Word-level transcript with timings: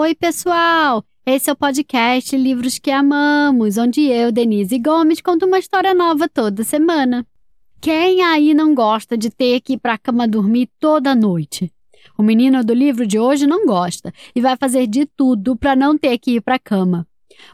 Oi, 0.00 0.14
pessoal! 0.14 1.04
Esse 1.26 1.50
é 1.50 1.52
o 1.52 1.56
podcast 1.56 2.36
Livros 2.36 2.78
que 2.78 2.88
Amamos, 2.88 3.76
onde 3.78 4.02
eu, 4.02 4.30
Denise 4.30 4.78
Gomes, 4.78 5.20
conto 5.20 5.44
uma 5.44 5.58
história 5.58 5.92
nova 5.92 6.28
toda 6.28 6.62
semana. 6.62 7.26
Quem 7.80 8.22
aí 8.22 8.54
não 8.54 8.76
gosta 8.76 9.18
de 9.18 9.28
ter 9.28 9.60
que 9.60 9.72
ir 9.72 9.78
para 9.78 9.94
a 9.94 9.98
cama 9.98 10.28
dormir 10.28 10.70
toda 10.78 11.16
noite? 11.16 11.72
O 12.16 12.22
menino 12.22 12.62
do 12.62 12.72
livro 12.72 13.08
de 13.08 13.18
hoje 13.18 13.44
não 13.44 13.66
gosta 13.66 14.12
e 14.36 14.40
vai 14.40 14.56
fazer 14.56 14.86
de 14.86 15.04
tudo 15.04 15.56
para 15.56 15.74
não 15.74 15.98
ter 15.98 16.16
que 16.18 16.36
ir 16.36 16.42
para 16.42 16.54
a 16.54 16.60
cama. 16.60 17.04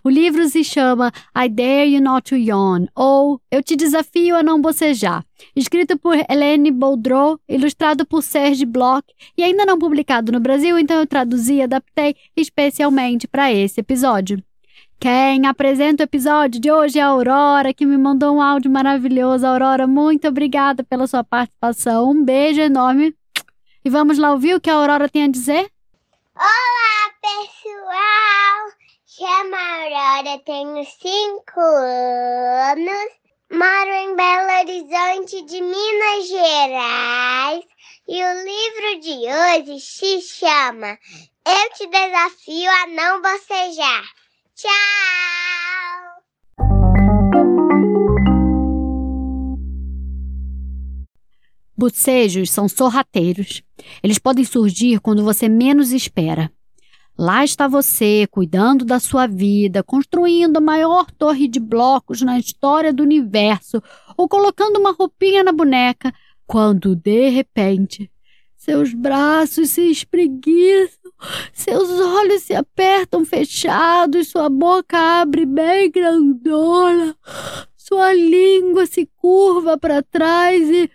O 0.02 0.10
livro 0.10 0.46
se 0.48 0.62
chama 0.64 1.12
I 1.36 1.48
Dare 1.48 1.94
You 1.94 2.02
Not 2.02 2.30
to 2.30 2.36
Yawn 2.36 2.86
ou 2.94 3.40
Eu 3.50 3.62
Te 3.62 3.76
Desafio 3.76 4.36
a 4.36 4.42
Não 4.42 4.60
Bocejar, 4.60 5.24
escrito 5.54 5.98
por 5.98 6.16
Helene 6.28 6.70
Boudreau, 6.70 7.38
ilustrado 7.48 8.06
por 8.06 8.22
Serge 8.22 8.64
Bloch 8.64 9.04
e 9.36 9.42
ainda 9.42 9.64
não 9.64 9.78
publicado 9.78 10.32
no 10.32 10.40
Brasil, 10.40 10.78
então 10.78 10.98
eu 10.98 11.06
traduzi 11.06 11.54
e 11.54 11.62
adaptei 11.62 12.14
especialmente 12.36 13.26
para 13.26 13.52
esse 13.52 13.80
episódio. 13.80 14.42
Quem 14.98 15.46
apresenta 15.46 16.02
o 16.02 16.04
episódio 16.04 16.60
de 16.60 16.72
hoje 16.72 16.98
é 16.98 17.02
a 17.02 17.08
Aurora, 17.08 17.74
que 17.74 17.84
me 17.84 17.98
mandou 17.98 18.36
um 18.36 18.40
áudio 18.40 18.70
maravilhoso. 18.70 19.46
Aurora, 19.46 19.86
muito 19.86 20.26
obrigada 20.26 20.82
pela 20.82 21.06
sua 21.06 21.22
participação. 21.22 22.10
Um 22.10 22.24
beijo 22.24 22.60
enorme. 22.60 23.14
E 23.84 23.90
vamos 23.90 24.16
lá 24.16 24.32
ouvir 24.32 24.54
o 24.54 24.60
que 24.60 24.70
a 24.70 24.74
Aurora 24.74 25.08
tem 25.08 25.24
a 25.24 25.28
dizer? 25.28 25.70
Olá, 26.34 27.12
pessoal! 27.20 28.43
Chama 29.24 29.56
Aurora, 29.56 30.38
tenho 30.44 30.84
cinco 30.84 31.58
anos, 31.58 33.08
moro 33.50 33.90
em 33.90 34.14
Belo 34.14 34.52
Horizonte 34.60 35.40
de 35.46 35.62
Minas 35.62 36.28
Gerais 36.28 37.64
e 38.06 38.22
o 38.22 38.44
livro 38.44 39.00
de 39.00 39.14
hoje 39.32 39.80
se 39.80 40.20
chama 40.20 40.98
Eu 41.46 41.70
Te 41.74 41.86
Desafio 41.86 42.70
a 42.70 42.86
Não 42.88 43.22
Bocejar. 43.22 44.04
Tchau! 44.54 44.70
Bocejos 51.74 52.50
são 52.50 52.68
sorrateiros. 52.68 53.62
Eles 54.02 54.18
podem 54.18 54.44
surgir 54.44 55.00
quando 55.00 55.24
você 55.24 55.48
menos 55.48 55.92
espera. 55.92 56.52
Lá 57.16 57.44
está 57.44 57.68
você, 57.68 58.26
cuidando 58.28 58.84
da 58.84 58.98
sua 58.98 59.26
vida, 59.26 59.84
construindo 59.84 60.56
a 60.56 60.60
maior 60.60 61.10
torre 61.12 61.46
de 61.46 61.60
blocos 61.60 62.20
na 62.22 62.38
história 62.38 62.92
do 62.92 63.04
universo, 63.04 63.80
ou 64.16 64.28
colocando 64.28 64.78
uma 64.80 64.90
roupinha 64.90 65.44
na 65.44 65.52
boneca, 65.52 66.12
quando, 66.44 66.96
de 66.96 67.28
repente, 67.28 68.10
seus 68.56 68.92
braços 68.92 69.70
se 69.70 69.82
espreguiçam, 69.90 71.12
seus 71.52 71.88
olhos 71.88 72.42
se 72.42 72.54
apertam 72.54 73.24
fechados, 73.24 74.28
sua 74.28 74.48
boca 74.48 74.98
abre 74.98 75.46
bem 75.46 75.90
grandona, 75.90 77.16
sua 77.76 78.12
língua 78.12 78.86
se 78.86 79.06
curva 79.16 79.78
para 79.78 80.02
trás 80.02 80.68
e. 80.68 80.90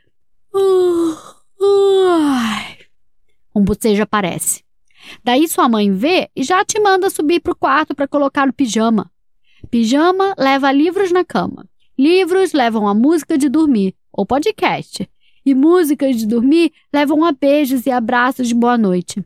Uh, 0.53 1.11
uh, 1.61 2.49
um 3.55 3.63
bocejo 3.63 4.03
aparece. 4.03 4.68
Daí 5.23 5.47
sua 5.47 5.67
mãe 5.69 5.91
vê 5.91 6.29
e 6.35 6.43
já 6.43 6.63
te 6.63 6.79
manda 6.79 7.09
subir 7.09 7.39
para 7.39 7.53
o 7.53 7.55
quarto 7.55 7.95
para 7.95 8.07
colocar 8.07 8.47
o 8.47 8.53
pijama. 8.53 9.11
Pijama 9.69 10.33
leva 10.37 10.71
livros 10.71 11.11
na 11.11 11.23
cama. 11.23 11.67
Livros 11.97 12.53
levam 12.53 12.87
a 12.87 12.93
música 12.93 13.37
de 13.37 13.49
dormir, 13.49 13.93
ou 14.11 14.25
podcast. 14.25 15.09
E 15.45 15.53
músicas 15.53 16.17
de 16.17 16.25
dormir 16.25 16.71
levam 16.93 17.25
a 17.25 17.31
beijos 17.31 17.85
e 17.85 17.91
abraços 17.91 18.47
de 18.47 18.55
boa 18.55 18.77
noite. 18.77 19.23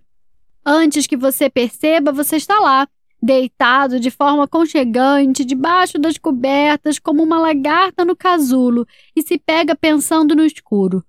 Antes 0.65 1.05
que 1.05 1.17
você 1.17 1.49
perceba, 1.49 2.11
você 2.11 2.37
está 2.37 2.59
lá, 2.59 2.87
deitado 3.21 3.99
de 3.99 4.09
forma 4.09 4.43
aconchegante, 4.43 5.45
debaixo 5.45 5.99
das 5.99 6.17
cobertas, 6.17 6.99
como 6.99 7.23
uma 7.23 7.39
lagarta 7.39 8.03
no 8.03 8.15
casulo, 8.15 8.87
e 9.15 9.21
se 9.21 9.37
pega 9.37 9.75
pensando 9.75 10.35
no 10.35 10.45
escuro. 10.45 11.03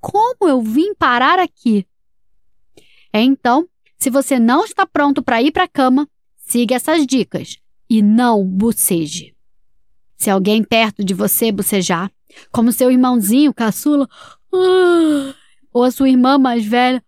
Como 0.00 0.48
eu 0.48 0.62
vim 0.62 0.94
parar 0.94 1.38
aqui? 1.38 1.86
É 3.12 3.20
então 3.20 3.66
se 3.98 4.10
você 4.10 4.38
não 4.38 4.64
está 4.64 4.86
pronto 4.86 5.22
para 5.22 5.42
ir 5.42 5.50
para 5.50 5.64
a 5.64 5.68
cama, 5.68 6.08
siga 6.36 6.76
essas 6.76 7.04
dicas 7.04 7.58
e 7.90 8.00
não 8.00 8.44
boceje. 8.44 9.34
Se 10.16 10.30
alguém 10.30 10.62
perto 10.62 11.04
de 11.04 11.14
você 11.14 11.50
bocejar, 11.50 12.10
como 12.52 12.72
seu 12.72 12.90
irmãozinho 12.90 13.52
caçula, 13.52 14.08
ou 15.72 15.82
a 15.82 15.90
sua 15.90 16.08
irmã 16.08 16.38
mais 16.38 16.64
velha, 16.64 17.02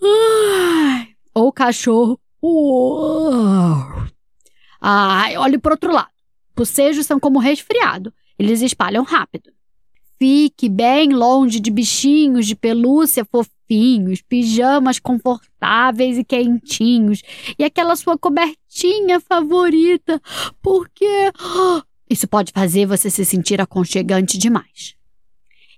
ou 1.32 1.48
o 1.48 1.52
cachorro, 1.52 2.20
ai, 4.80 5.36
olhe 5.36 5.58
para 5.58 5.74
outro 5.74 5.92
lado. 5.92 6.10
Bocejos 6.56 7.06
são 7.06 7.20
como 7.20 7.38
resfriado, 7.38 8.12
eles 8.38 8.62
espalham 8.62 9.04
rápido. 9.04 9.50
Fique 10.26 10.70
bem 10.70 11.10
longe 11.10 11.60
de 11.60 11.70
bichinhos 11.70 12.46
de 12.46 12.56
pelúcia 12.56 13.26
fofinhos, 13.26 14.22
pijamas 14.22 14.98
confortáveis 14.98 16.16
e 16.16 16.24
quentinhos 16.24 17.20
e 17.58 17.62
aquela 17.62 17.94
sua 17.94 18.16
cobertinha 18.16 19.20
favorita, 19.20 20.18
porque 20.62 21.30
isso 22.08 22.26
pode 22.26 22.52
fazer 22.52 22.86
você 22.86 23.10
se 23.10 23.22
sentir 23.22 23.60
aconchegante 23.60 24.38
demais. 24.38 24.94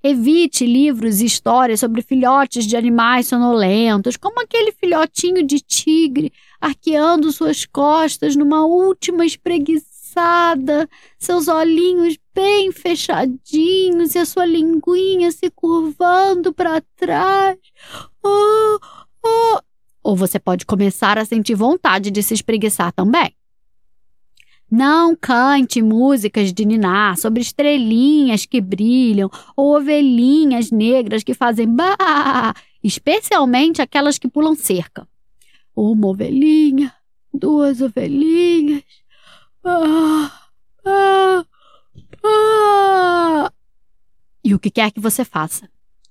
Evite 0.00 0.64
livros 0.64 1.20
e 1.20 1.26
histórias 1.26 1.80
sobre 1.80 2.00
filhotes 2.00 2.68
de 2.68 2.76
animais 2.76 3.26
sonolentos, 3.26 4.16
como 4.16 4.40
aquele 4.40 4.70
filhotinho 4.70 5.44
de 5.44 5.58
tigre 5.58 6.32
arqueando 6.60 7.32
suas 7.32 7.64
costas 7.64 8.36
numa 8.36 8.64
última 8.64 9.26
espreguiçada 9.26 10.88
seus 11.18 11.48
olhinhos 11.48 12.16
bem 12.36 12.70
fechadinhos 12.70 14.14
e 14.14 14.18
a 14.18 14.26
sua 14.26 14.44
linguinha 14.44 15.32
se 15.32 15.50
curvando 15.50 16.52
para 16.52 16.82
trás. 16.94 17.56
Oh, 18.22 18.78
oh. 19.24 19.60
Ou 20.02 20.14
você 20.14 20.38
pode 20.38 20.66
começar 20.66 21.16
a 21.16 21.24
sentir 21.24 21.54
vontade 21.54 22.10
de 22.10 22.22
se 22.22 22.34
espreguiçar 22.34 22.92
também. 22.92 23.34
Não 24.70 25.16
cante 25.16 25.80
músicas 25.80 26.52
de 26.52 26.66
ninar 26.66 27.16
sobre 27.16 27.40
estrelinhas 27.40 28.44
que 28.44 28.60
brilham 28.60 29.30
ou 29.56 29.76
ovelhinhas 29.76 30.70
negras 30.70 31.22
que 31.22 31.32
fazem 31.32 31.66
bah, 31.66 32.52
especialmente 32.82 33.80
aquelas 33.80 34.18
que 34.18 34.28
pulam 34.28 34.54
cerca. 34.54 35.08
Uma 35.74 36.08
ovelhinha, 36.08 36.92
duas 37.32 37.80
ovelhinhas, 37.80 38.82
ah, 39.64 40.32
ah, 40.84 41.44
ah. 42.24 43.52
E 44.44 44.54
o 44.54 44.55
que 44.66 44.70
quer 44.70 44.90
que 44.90 45.00
você 45.00 45.24
faça? 45.24 45.68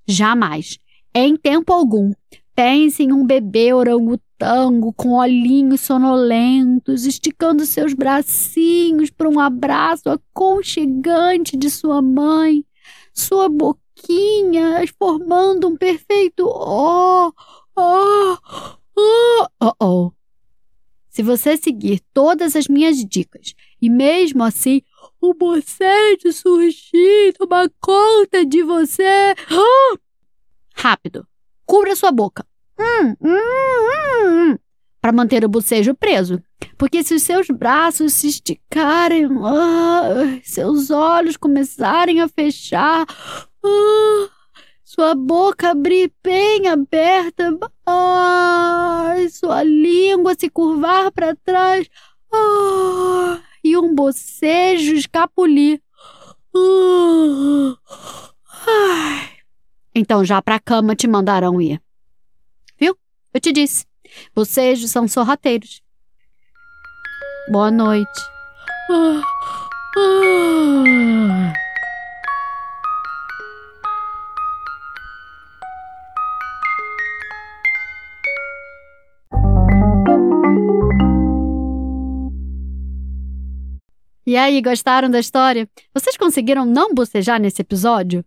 Jamais, 0.07 0.79
em 1.13 1.35
tempo 1.35 1.73
algum, 1.73 2.13
pense 2.55 3.03
em 3.03 3.11
um 3.11 3.25
bebê 3.25 3.73
orangotango 3.73 4.93
com 4.93 5.13
olhinhos 5.13 5.81
sonolentos, 5.81 7.05
esticando 7.05 7.65
seus 7.65 7.93
bracinhos 7.93 9.09
para 9.09 9.27
um 9.27 9.41
abraço 9.41 10.09
aconchegante 10.09 11.57
de 11.57 11.69
sua 11.69 12.01
mãe, 12.01 12.63
sua 13.13 13.49
boquinha 13.49 14.81
formando 14.97 15.67
um 15.67 15.75
perfeito 15.75 16.45
oh, 16.47 17.33
oh, 17.75 18.37
oh, 18.95 19.47
oh, 19.59 19.73
oh. 19.81 20.11
Se 21.09 21.21
você 21.21 21.57
seguir 21.57 22.01
todas 22.13 22.55
as 22.55 22.69
minhas 22.69 23.03
dicas 23.03 23.53
e 23.81 23.89
mesmo 23.89 24.43
assim 24.43 24.81
o 25.29 25.33
bocejo 25.33 26.31
surgir 26.31 27.33
tomar 27.37 27.69
conta 27.79 28.45
de 28.45 28.61
você. 28.63 29.35
Ah! 29.51 29.97
Rápido, 30.75 31.27
cubra 31.65 31.95
sua 31.95 32.11
boca. 32.11 32.45
Hum, 32.79 33.15
hum, 33.21 34.51
hum, 34.51 34.57
para 35.01 35.11
manter 35.11 35.45
o 35.45 35.49
bocejo 35.49 35.93
preso. 35.93 36.41
Porque 36.77 37.03
se 37.03 37.13
os 37.13 37.23
seus 37.23 37.47
braços 37.47 38.13
se 38.13 38.27
esticarem, 38.27 39.27
ah, 39.43 40.39
seus 40.43 40.89
olhos 40.89 41.37
começarem 41.37 42.21
a 42.21 42.27
fechar, 42.27 43.05
ah, 43.63 44.29
sua 44.83 45.15
boca 45.15 45.69
abrir 45.69 46.11
bem 46.23 46.67
aberta, 46.67 47.57
ai, 47.85 49.29
sua 49.29 49.63
língua 49.63 50.35
se 50.37 50.49
curvar 50.49 51.11
para 51.11 51.35
trás, 51.35 51.87
e 53.65 53.75
um 53.75 53.95
bocejo 53.95 54.93
escapulir. 54.93 55.81
Então 59.93 60.23
já 60.23 60.39
para 60.39 60.55
a 60.55 60.59
cama 60.59 60.95
te 60.95 61.07
mandarão 61.07 61.59
ir. 61.59 61.81
Viu? 62.79 62.95
Eu 63.33 63.41
te 63.41 63.51
disse. 63.51 63.87
Bocejos 64.35 64.91
são 64.91 65.07
sorrateiros. 65.07 65.81
Boa 67.49 67.71
noite. 67.71 68.21
Ah, 68.91 69.21
E 84.25 84.35
aí, 84.35 84.59
gostaram 84.61 85.09
da 85.09 85.19
história? 85.19 85.69
Vocês 85.93 86.17
conseguiram 86.17 86.65
não 86.65 86.93
bocejar 86.93 87.39
nesse 87.39 87.61
episódio? 87.61 88.25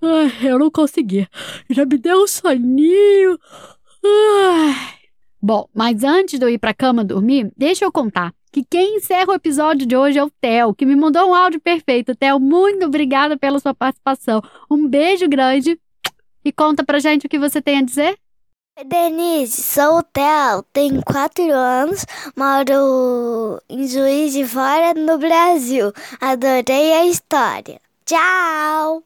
Ai, 0.00 0.50
eu 0.50 0.58
não 0.58 0.70
consegui. 0.70 1.28
Já 1.68 1.84
me 1.84 1.98
deu 1.98 2.22
um 2.22 2.26
soninho. 2.26 3.38
Ai. 4.04 4.74
Bom, 5.40 5.68
mas 5.74 6.02
antes 6.02 6.38
de 6.38 6.44
eu 6.44 6.48
ir 6.48 6.58
pra 6.58 6.72
cama 6.72 7.04
dormir, 7.04 7.52
deixa 7.56 7.84
eu 7.84 7.92
contar 7.92 8.32
que 8.50 8.64
quem 8.64 8.96
encerra 8.96 9.32
o 9.32 9.34
episódio 9.34 9.86
de 9.86 9.96
hoje 9.96 10.18
é 10.18 10.24
o 10.24 10.30
Theo, 10.30 10.74
que 10.74 10.86
me 10.86 10.94
mandou 10.94 11.28
um 11.28 11.34
áudio 11.34 11.60
perfeito. 11.60 12.14
Theo, 12.14 12.38
muito 12.38 12.86
obrigada 12.86 13.36
pela 13.36 13.58
sua 13.58 13.74
participação. 13.74 14.42
Um 14.70 14.86
beijo 14.88 15.28
grande 15.28 15.78
e 16.44 16.52
conta 16.52 16.84
pra 16.84 16.98
gente 16.98 17.26
o 17.26 17.28
que 17.28 17.38
você 17.38 17.60
tem 17.60 17.78
a 17.78 17.82
dizer. 17.82 18.18
Denise, 18.80 19.62
sou 19.62 19.98
o 19.98 20.02
Theo, 20.02 20.62
tenho 20.72 21.02
quatro 21.04 21.52
anos, 21.52 22.06
moro 22.34 23.62
em 23.68 23.86
Juiz 23.86 24.32
de 24.32 24.46
Fora, 24.46 24.94
no 24.94 25.18
Brasil. 25.18 25.92
Adorei 26.20 26.94
a 26.94 27.04
história. 27.04 27.78
Tchau! 28.06 29.04